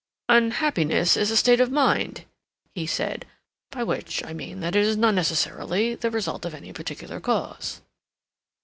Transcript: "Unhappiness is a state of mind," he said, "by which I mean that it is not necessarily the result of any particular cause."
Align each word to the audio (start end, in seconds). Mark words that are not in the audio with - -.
"Unhappiness 0.29 1.15
is 1.15 1.29
a 1.29 1.37
state 1.37 1.59
of 1.61 1.69
mind," 1.69 2.25
he 2.73 2.87
said, 2.87 3.23
"by 3.69 3.83
which 3.83 4.23
I 4.23 4.33
mean 4.33 4.59
that 4.61 4.75
it 4.75 4.83
is 4.83 4.97
not 4.97 5.13
necessarily 5.13 5.93
the 5.93 6.09
result 6.09 6.43
of 6.43 6.55
any 6.55 6.73
particular 6.73 7.19
cause." 7.19 7.81